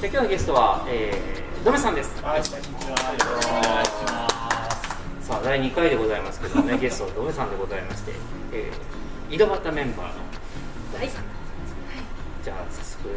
[0.00, 2.22] で今日のゲストは、えー、ドメさんです。
[2.22, 3.10] はい、こんにちは。
[3.18, 4.30] よろしくお願いしま
[5.20, 5.26] す。
[5.26, 8.12] さあ第2回でございますけどね、 ゲストはドメさんでございまして、
[8.52, 11.10] えー、井戸端メンバーのはい。
[12.44, 13.10] じゃあ早速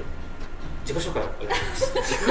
[0.82, 2.26] 自己紹介をお願いします。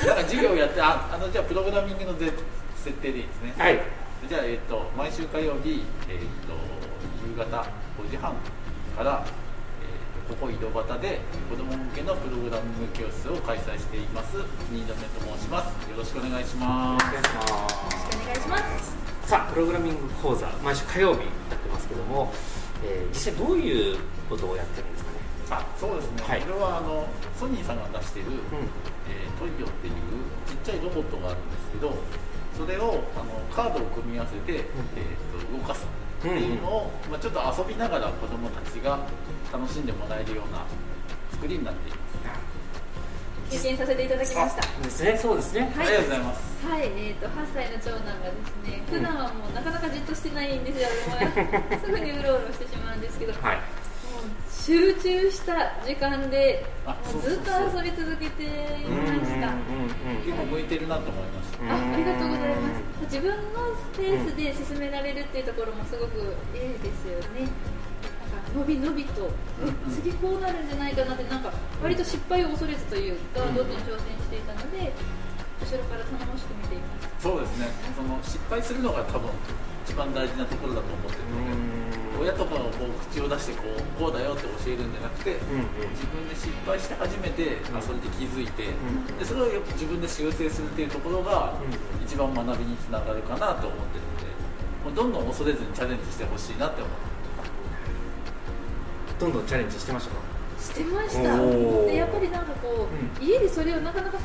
[0.08, 2.32] なんか授業やって、あ、あのじゃあプログラミングのぜ
[2.82, 3.54] 設定でいいですね。
[3.58, 3.82] はい。
[4.26, 6.18] じゃあえっと毎週火曜日えっ
[6.48, 6.56] と
[7.28, 7.44] 夕方
[8.00, 8.32] 5時半
[8.96, 9.22] から。
[10.28, 14.36] ここ井戸端で子ども向けのプログラミング教室を開催しています
[14.70, 17.52] 新田目と申しますよろしくお願いしますお願いします。
[17.52, 18.96] お願いします。
[19.26, 22.32] さあプログラミング講座毎週火曜日やってますけども、
[22.84, 25.16] えー、実際どういうことをやってるんですかね？
[25.50, 27.06] あそうですね、はいこれはあの
[27.38, 28.38] ソニーさんが出している、うん。
[29.10, 29.94] えートリオっていう
[30.48, 31.92] ちっちゃいロボットがあるんですけど
[32.56, 35.86] それをあのカードを組み合わせて、えー、と動かす
[36.18, 39.06] っていうのを、まあ、ちょっと遊びながら子どもたちが
[39.52, 40.64] 楽しんでもらえるような
[41.30, 41.98] 作りになっていま
[43.50, 44.82] す、経験させていただきました。
[44.82, 45.18] ですね。
[45.18, 45.72] そうですね。
[45.76, 50.88] はいありがとうございますはい、えっ、と8歳の長男がですね、普段はもうなかなかじっとしてないんですよ。
[51.10, 53.58] もう すぐにうろうろしてしまうんですけど、もはい。
[54.74, 55.54] う集中した
[55.86, 56.64] 時間で
[57.22, 59.54] ずっと遊び続けていました。
[60.24, 62.68] 結構向いてるなと思いました、あありがとうございうんま
[63.06, 63.14] す。
[63.14, 63.36] 自分の
[63.96, 67.46] ペースで進められるっていうところもすごくいいですよね。
[68.32, 69.30] なんか伸び伸びと、
[70.02, 74.92] 次こうなるんじゃないかなってなんか割と失敗を恐れずというか、うんどんどん挑戦していたので
[75.62, 77.08] 後ろから頼もしく見ています。
[77.22, 79.30] そうですねその失敗するのが多分
[79.86, 81.46] 一番大事なところだと思ってるの
[82.18, 85.94] で、親とかがこう口を出してこうこうだよって教えるんじゃなくて、うんうん。
[85.94, 89.06] 自分で失敗して初めて、あそれで気づいて、ん。
[89.16, 92.04] でそれをやっぱ自分で修正するっていうところが、うん。
[92.04, 94.26] 一番学びにつながるかなと思ってるので
[94.84, 97.06] もうどんどん恐れずにチャレンジしてほしいなって思って
[99.18, 100.20] どんどんチャレンジしてましたか？
[100.58, 101.22] してました。
[101.22, 102.88] やっぱりなんかこ
[103.20, 104.24] う、家でそれをなかなかさ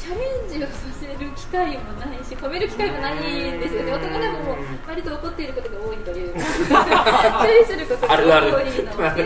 [0.00, 3.92] チャレンジをさせる機会もないし褒める機会もないんですよね。
[3.92, 4.56] 男でも
[4.88, 8.16] 割と怒っていることが多いというか 注意することが。
[8.16, 9.20] 多いのではい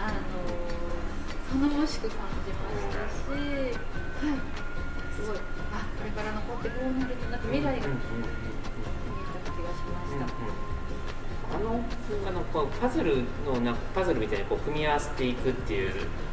[0.00, 0.32] あの
[1.60, 4.40] 頼もしく感じましたし、はい、
[5.12, 5.36] すごい
[5.76, 7.84] あこれから残ってこうなるとなんか未来が見え
[9.44, 10.24] た気がしました、
[11.54, 11.84] あの
[12.26, 15.92] あのこうパズルのなパズルみたいにこう組み合わせていくっていう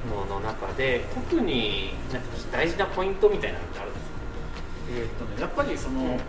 [0.10, 4.12] のの中で特になんか大事なポイントみたいなのってあるんですか？
[4.92, 6.20] えーっとね、やっぱりその、うん。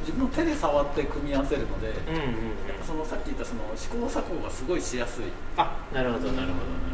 [0.00, 2.86] 自分の手で触って組み合わせるので、うんうんうん。
[2.86, 5.24] そのさっき言ったその試行錯誤がすごいしやすい。
[5.56, 6.90] あ、なるほどなるほど。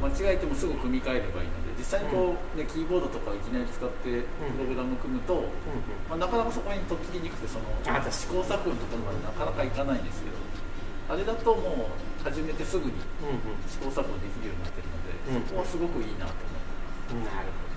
[0.00, 4.24] 間違えてもすぐ組み替えればいいので実際にこう、ね、キーボードとかいきなり使ってプ
[4.56, 5.44] ログラム組むと、
[6.08, 7.92] まあ、なかなかそこにとっつきにくくてその試
[8.32, 10.39] 行錯誤のところまでなかなかいかないんですけど
[11.10, 16.36] あれだともう始めてすぐにうんうん試行錯誤できるようになってるので、うんそこはすごくいいなと思っ
[17.08, 17.24] てうん。
[17.24, 17.70] なるほど。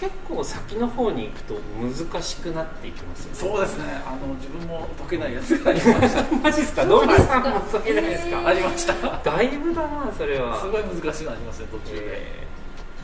[0.00, 3.36] 結構先の方に行くと難しくなっていきますよね。
[3.36, 6.84] そうですねあの自分も解けないやつがありました マジですか？
[6.84, 8.40] ノリさんもそうじゃないですか？
[8.40, 10.56] えーありましたすだいぶだなそれは。
[10.72, 12.50] ごい難しいのありますね途中で、えー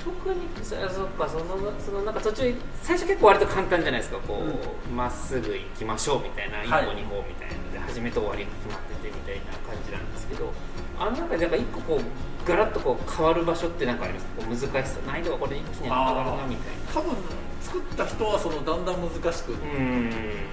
[0.06, 1.44] 特にそそっかその
[1.84, 7.48] そのなんか途中最初結構割と簡単じゃないですかこうま、っすぐ行きましょうみたいな一はい歩二歩みたい
[7.96, 10.52] 始めと終わりが決まっててみたいな感じなんですけど
[11.00, 14.26] あの中でなんか一個こうガラッとこう変わる場所ってなんかあります？
[14.26, 15.00] かこう難しさ。
[15.06, 16.92] 難易度がこれ一気に上がるなみたいな。
[16.92, 17.16] 多分
[17.62, 19.56] 作った人はそのだんだん難しくっ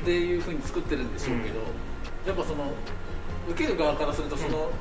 [0.05, 1.59] ていうふうに作ってるんでしょうけど、
[2.25, 2.71] やっぱその
[3.49, 4.71] 受ける側からするとその、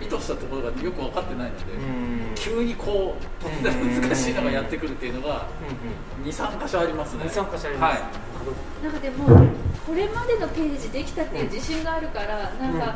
[0.00, 2.34] 意図したところがよく分かってないので、うん。
[2.34, 5.46] 急にこう突然難しいのがやってくるっていうのが
[6.24, 7.24] 23箇所ありますね。
[7.24, 8.08] 二三箇所あります、は
[8.80, 8.82] い。
[8.82, 9.46] なんかでも
[9.88, 12.94] これまでのページできたっていう自信があるからなんか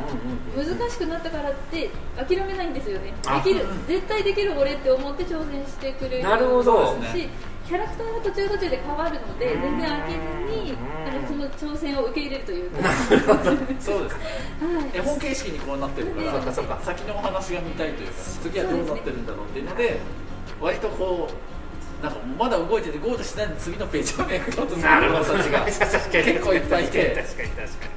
[0.55, 3.11] 難しくなったからって諦めないんですよね。
[3.25, 6.93] あできる絶対できる俺って思って挑戦してくれるなるほど。
[6.97, 7.27] ねし
[7.67, 9.61] キャラクターが途中途中で変わるのでうん。
[9.61, 11.33] 全然飽きずにうんなんかそ
[11.65, 12.77] の挑戦を受け入れるというか。
[13.79, 14.25] そうですね。
[14.61, 14.97] はい。
[14.97, 16.79] 絵本形式にこうなってるからそっかそっか。
[16.83, 18.13] 先のお話が見たいというか
[18.43, 19.99] 次はどうなってるんだろうっていうので
[20.61, 21.33] 割とこう
[22.03, 24.83] なんかまだ動いててゴールしないのに次のページをめくろうとする。
[24.83, 27.15] なるほど子たちが確かに結構いっぱいいて。
[27.15, 27.91] 確かに確かに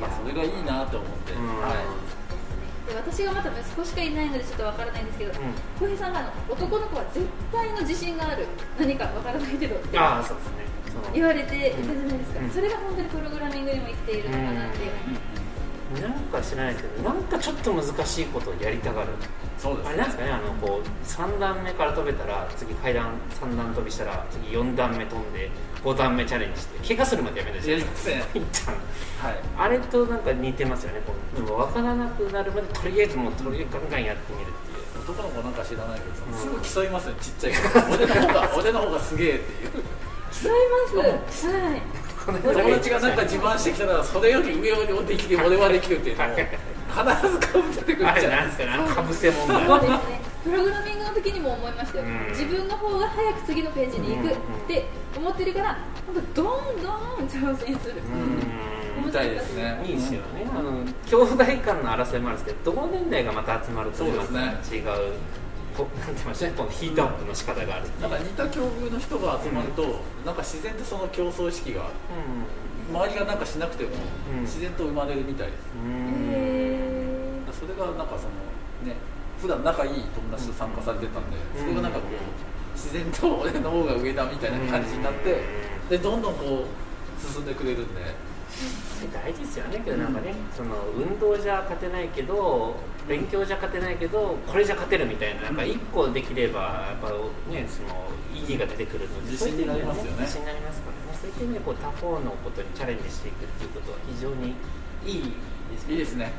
[0.00, 1.48] まあそれがいいなと思って、うん。
[1.64, 2.92] はい。
[2.92, 5.56] で私がまだ息子しかいないのでちょっとわからないんですけどうん。
[5.80, 8.46] 浩平さんがあの男の子は絶対の自信がある
[8.78, 10.68] 何かわからないけどってああそうですね。
[11.14, 12.50] 言われていたじゃないですか、うん。
[12.50, 14.92] それが本当にプログラミングにも生きているのかなっていう、
[16.00, 19.08] なんか知らないですけどなんかちょっと難しいことをやりたがる。
[19.58, 25.50] そうですあれなんですかねあのこう3段目から飛べたら次階段3段飛びしたら次4段目飛んで
[25.84, 28.26] 5段目チャレンジして怪我するまでやめないやりませんはい
[29.58, 39.70] あれとなんか似てますよねこうでも分からなくなるまでとりあえずもうとりあえずガンガンやってみるっていう男の子なんか知らないけどうんすぐ競いますよちっちゃい子俺の方が俺の方がすげえっていう
[40.32, 40.52] 競い
[41.12, 41.82] ますはい
[42.38, 49.98] 友達がなんか自慢してきたらそれより上をできて俺はできるっていうのを必ずかぶせてくるじゃなんですかかぶせ問題そうですね。
[50.42, 52.28] プログラミングの時にも思いましたよ、うん。
[52.30, 54.36] 自分の方が早く次のページに行くっ
[54.66, 54.86] て
[55.16, 55.82] 思ってるからなんか
[56.34, 56.92] どんど
[57.22, 58.00] ん挑戦する、
[58.98, 59.06] うん。
[59.06, 59.80] みたいですね。
[59.84, 62.44] いいですよね、あの兄弟間の争いもあるん。
[62.44, 65.12] ですけど同年代がまた集まるとそうですねまた違う
[65.76, 69.82] こなんて言いましたねこのヒートアップの仕方があるなんか似た境遇の人が集まると、
[70.24, 71.90] なんか自然とその競争意識が
[72.92, 73.90] 周りがなんかしなくても
[74.34, 74.42] うん。
[74.42, 76.30] 自然と生まれるみたいです、うん。
[76.32, 78.96] へそれがなんかそのね
[79.40, 85.42] 普段仲いい友達と参加されてたんで、それがなんかこう自然と俺の方が上だみたいな感じになって、
[85.88, 88.30] でどんどんこう進んでくれるんで。
[89.14, 92.74] 大事ですよねけどなんかね、その運動じゃ勝てないけど
[93.08, 96.60] 勉強じゃ勝てないけどこれじゃ勝てるみたいななんか一個できれば
[96.90, 97.08] やっぱ
[97.50, 100.10] ねその意義が出てくるので自信になりますよね。
[100.20, 101.18] 自信になりますからね。
[101.20, 104.54] そういった意味でこう他方のことにチャレンジしていくっていうことは非常に
[105.04, 105.32] いい
[105.70, 106.32] ですいいですね。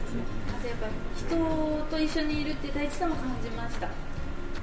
[0.49, 3.87] あとやっぱ人と一緒にいるって大事さも感じました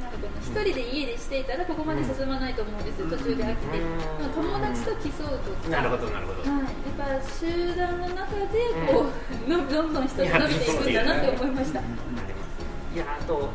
[0.08, 4.30] なんかこの一人で家でしていたらここまで進まないと思うんですよ、途中で飽きて、うん。
[4.32, 5.68] 友達と競うとか。
[5.68, 9.68] なるほどなるほど、はい、やっぱ集団の中でこう、どん。
[9.68, 13.48] どんどん人が伸びていくんだなって思いました、ありますいやあと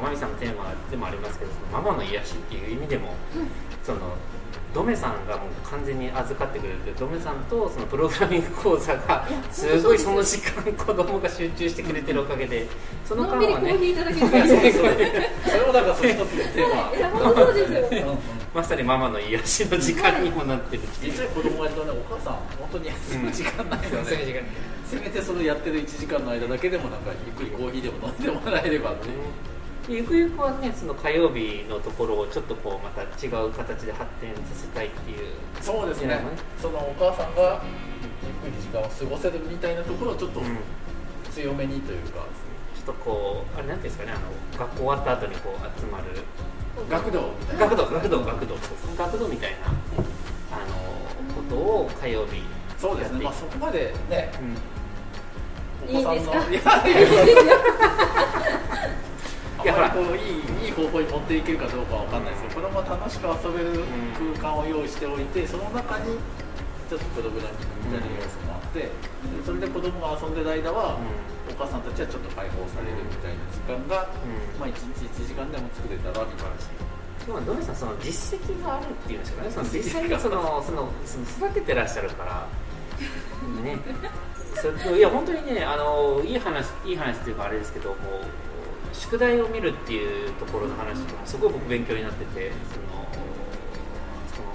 [0.00, 3.14] マミさんのテーマでもありますけどそのママの癒しっていう意味でも、
[3.82, 4.16] その
[4.74, 6.82] ドメさんがもう完全に預かってくれる。
[6.82, 12.66] ってドメさんとそのプログラミング講座がすごいその時間子供が集中してくれてるおかげで
[13.04, 17.88] そののんびり間はねコーヒーいただける感じですそれもなんかその一つのテーマいや本当そうで。
[17.88, 18.18] すようんうん
[18.54, 20.82] まさにママの癒しの時間にもなってる。
[20.82, 23.80] っていう小さい子供がいるとねお母さん本当に休む時間ない。
[23.80, 24.40] ので、そういう時間
[24.84, 29.14] せめてそのやってる1時間の間だけでもなんかゆっくりコーヒーでも飲んでもらえればっていう
[29.86, 35.18] でゆくゆくはねその火曜日のところをちょっとこうまた違う形で発展させたいっていう。
[35.60, 36.06] そうですね。
[36.06, 36.20] いや
[36.60, 37.62] そのお母さんが
[38.44, 40.58] ゆっくり時間を過ごせるみたいなところをちょっとうん
[41.30, 42.26] 強めにというか、
[42.76, 46.04] ちょっとこうあれなんていうんですかねあの学校終わった後にこう集まる。
[46.88, 47.66] 学童みたいな。
[47.66, 48.56] 学童学童学童
[48.96, 52.42] 学童みたいなあのことを火曜日
[52.78, 54.32] そうですね、まあ、そこまでね。
[55.90, 55.96] うん。
[55.96, 56.22] お子さんの。
[56.22, 57.56] いいんですいや
[59.62, 63.84] いやこういいいい方向に持っていけるかどうかわかんないですけど、子供が楽しく遊べる
[64.38, 66.18] 空間を用意しておいて、その中に
[66.90, 68.90] ちょっとプログラミングみたいな要素もあって、で
[69.46, 70.98] それで子供が遊んでる間は、
[71.50, 74.60] お母さんたちはちょっと解放されるみたいな時間が、うん。
[74.60, 76.92] まあ、1日1時間でも作れたらみたいな。
[77.22, 79.50] でもドメさんその実績があるっていうんですかね。
[79.50, 82.48] その実際にそのそのその育ててらっしゃるから
[83.62, 83.78] ね
[84.96, 87.98] いや本当にねあのいい話いい話っていうかあれですけどもう
[88.92, 93.06] 宿題を見るっていうところの話とかもすごい僕勉強になっててその
[94.32, 94.48] その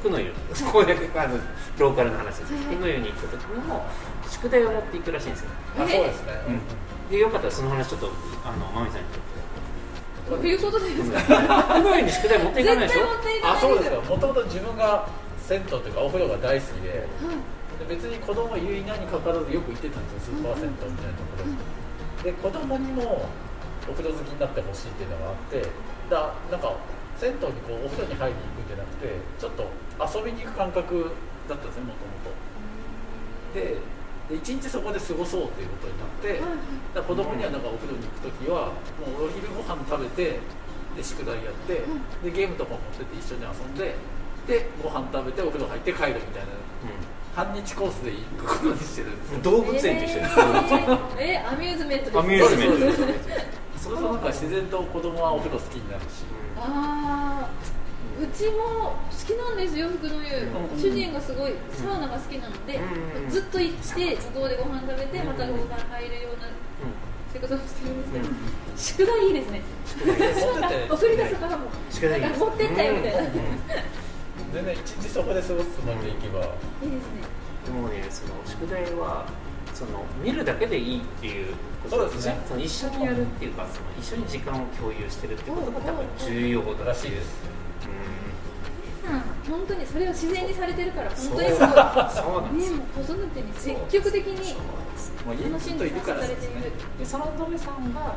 [0.00, 0.32] 服の湯
[0.72, 1.38] こういうあの
[1.78, 2.52] ローカルな話です。
[2.54, 3.84] 服の湯に行った時にも
[4.28, 5.50] 宿題を持っていくらしいんですよ。
[5.78, 6.32] あそうですね、
[7.10, 8.10] でよかったらその話ちょっと
[8.44, 9.06] あのマミさんに
[10.28, 11.20] どういうことですか？
[11.20, 15.08] 服の湯に宿題持っていかないでしょ絶対持っていかないあそうですかもともと自分が
[15.38, 17.88] 銭湯というかお風呂が大好きではい。
[17.88, 20.36] で別に子供言いなにかかわらずよく行ってたんですよ。
[20.36, 21.56] スーパー銭湯みたいなところに
[22.22, 23.28] で子供にも
[23.88, 25.66] お風呂好きになってほしいっていうのがあって
[26.10, 26.76] だなんか
[27.18, 29.70] 銭湯にこうお風呂に入りに行くんじゃなくてちょっと
[30.02, 31.10] 遊びに行く感覚
[31.48, 32.34] だったんですねもともと。
[33.54, 33.76] で
[34.30, 36.40] で一日そこで過ごそうっていうことになって、
[36.94, 38.70] だ子供にはなんかお風呂に行く時は
[39.02, 40.38] もうお昼ご飯食べて
[40.96, 41.82] で宿題やって、
[42.22, 43.96] でゲームとか持ってって一緒に遊んで
[44.46, 46.54] でご飯食べてお風呂入って帰るみたいな。
[47.34, 49.08] 半日コースで行くことにしてる
[49.42, 50.34] 動物園と一緒です、
[51.18, 56.22] えー、アミューズメントですアミューズメントそうそうなんか自然と子供はお風呂好きになるし。
[56.56, 57.50] ああ
[58.20, 60.78] うちも好きなんですよ福の湯、うん。
[60.78, 63.30] 主人がすごいサウナが好きなので、うん。
[63.30, 65.26] ずっと行って向こうでご飯食べて、うん。
[65.26, 66.46] またご飯入るような
[67.32, 68.06] 仕事をしてるんで
[68.78, 69.16] すけど、うん。
[69.16, 69.62] 宿題いいですね。
[69.98, 72.20] 持ってて送り出すからも宿題。
[72.20, 73.20] いいなんか持ってったよみたいな、
[74.52, 76.40] 全然一日そこで過ごすつもりで行けば。
[76.40, 76.52] です
[76.86, 77.74] ね。
[77.74, 79.26] もうねその宿題は
[79.74, 82.38] その見るだけでいいっていうことそうですね。
[82.48, 87.30] その一緒にやるっていうかその一緒に時間を共有してるってことが多分重要だらしいです
[87.86, 89.10] うん。
[89.10, 92.02] 皆さん本当にそれを自然にされてるから本当にすごいそうな
[92.48, 92.76] んですよ。
[92.76, 94.54] ねもう子育てに積極的に
[95.26, 95.96] もう家にずっといる。
[96.00, 96.36] からで
[97.04, 98.16] そのドメさんが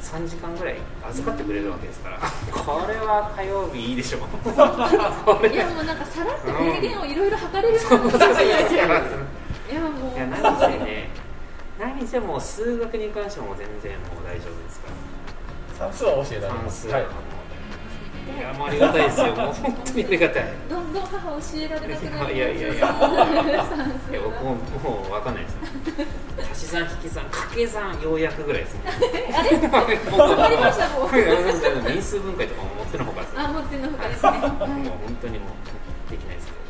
[0.00, 0.76] 3時間ぐらい
[1.10, 2.18] 預かってくれるわけですから
[2.50, 8.50] これは火曜日いいでしょこれいやもうなんかさらっと名言をいろいろ測れるよそううなそうそうい
[9.72, 11.08] いやもういや何せね
[11.80, 14.88] 何せもう数学に関しても全然もう大丈夫ですか
[15.80, 15.88] ら。
[15.90, 16.88] 算数は教えられ算ます。
[16.88, 19.26] はい数はもう、い、やもうありがたいですよ。
[19.34, 20.44] もう本当にありがたい。
[20.68, 22.86] どんどん母教えられなくなるいやいやいや。
[22.86, 23.00] 算
[24.06, 24.12] 数。
[24.12, 25.56] いや僕ももう分かんないです。
[26.52, 28.80] 足し算引き算掛け算ようやくぐらいですね
[29.32, 29.56] あれ？
[30.18, 31.90] わかりましたもう。
[31.90, 34.30] 因数分解とかも持ってのほかですあ持ってのほかですね。
[34.30, 35.48] もうは本当にもう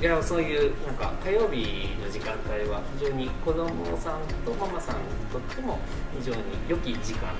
[0.02, 5.78] いやそういうなんか火曜日の時間帯は非常に子供さんとママさんにとっても
[6.18, 7.30] 非常に良き時間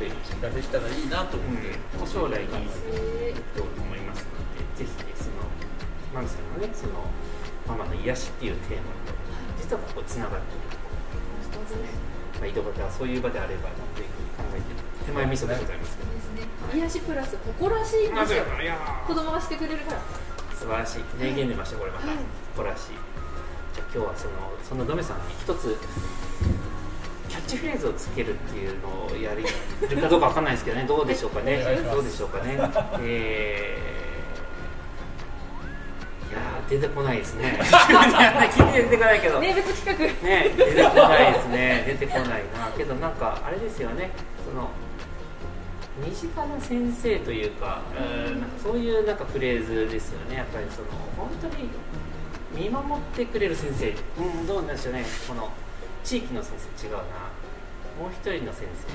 [0.00, 2.72] というか、ができたらいいなと思って、うん、将来にい
[3.52, 4.40] と思いますの
[4.80, 5.44] でぜひねその
[6.16, 7.04] マミさんのねその
[7.68, 8.96] ママの癒しっていうテーマ。
[9.04, 9.12] と
[9.60, 10.88] 実はここつながっているとこ
[11.52, 11.84] ろですね、
[12.40, 16.08] まあ、井戸端はそういう場であればなというふうに考えている手前味噌でございますけど。
[16.08, 16.16] ね
[16.80, 18.14] 癒しプラス誇らしいん。
[18.16, 18.40] で
[19.06, 21.02] 子供がしてくれるから素晴らしい。
[21.18, 22.08] 名言出ましたこれまた。
[22.08, 22.16] はい
[22.54, 22.84] 誇らしい。
[23.74, 24.32] じゃあ今日はその
[24.66, 25.76] そのドメさんに一つ
[27.28, 29.42] キャッチフレーズをつけるっていうのをやる
[30.00, 30.84] かどうかわかんないですけどね。
[30.86, 31.62] どうでしょうかね。
[31.90, 32.56] どうでしょうかね。
[33.02, 33.96] えー
[36.28, 37.58] いやー出てこないですね。
[37.62, 40.28] 聞いて出てこないけど名物企画。
[40.28, 41.84] ね出てこないですね。
[41.86, 42.70] 出てこないな。
[42.76, 44.10] けどなんかあれですよね。
[44.44, 44.70] その
[46.04, 50.36] 身近な先生というか,、うん、なんかそういうなんかフレーズですよね。
[50.36, 51.68] やっぱりその本当に
[52.52, 53.94] 見守ってくれる先生。
[54.22, 54.46] うん。
[54.46, 55.04] どうなんでしょうね。
[55.26, 55.50] この
[56.04, 56.98] 地域の先生違うな。
[57.98, 58.86] もう一人の先生。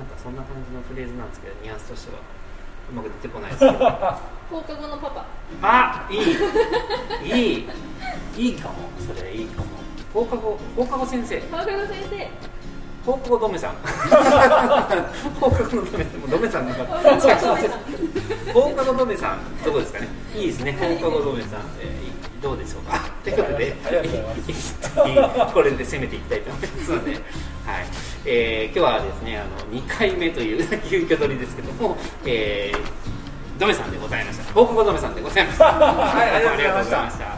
[0.00, 2.20] なんかそんな感じのフレーズなんですけどニュアンスとしては。
[2.88, 3.78] うまく出てこないですけど。
[4.48, 5.26] 放課後のパパ。
[5.62, 6.20] あいい。
[7.24, 7.68] いい。
[8.36, 8.74] いいかも。
[8.98, 9.66] それいいかも。
[10.14, 11.40] 放課後放課後先生。
[11.50, 12.30] 放課後先生
[13.06, 13.74] 放課後ドメさん。
[15.40, 18.52] 放課後のドメもうドメさんなんか放課後ドメさん。
[18.52, 20.08] 放課後ドメさんどこですかね。
[20.34, 20.72] いいですね。
[20.72, 23.00] 放課後ドメさん、えーいどうでしょうか。
[23.24, 23.74] ということで
[25.54, 27.22] これで攻めていきたいと思いますので、はい。
[28.26, 32.78] えー今日はですねあの2回目という 急遽取りですけども、えー
[33.58, 34.52] ドメさんでございました。
[34.52, 35.64] 放課後ドメさんでございました。
[35.64, 37.36] はいありがとうございました